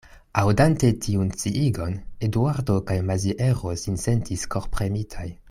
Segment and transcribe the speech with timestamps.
[0.43, 1.93] Aŭdante tiun sciigon,
[2.29, 5.31] Eduardo kaj Maziero sin sentis korpremitaj.